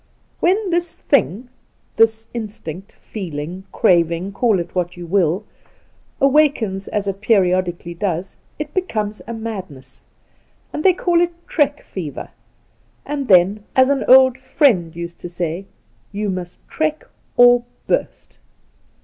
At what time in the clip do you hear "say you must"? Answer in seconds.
15.29-16.67